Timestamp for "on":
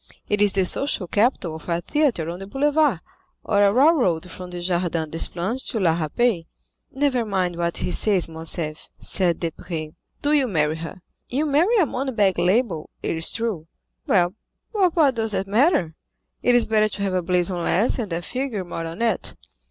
2.31-2.39, 18.87-19.03